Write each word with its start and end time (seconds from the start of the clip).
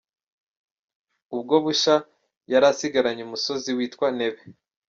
Ubwo 1.35 1.53
Busha 1.63 1.95
yari 2.51 2.65
asigaranye 2.71 3.21
umusozi 3.25 3.69
witwa 3.77 4.07
Ntebe. 4.17 4.41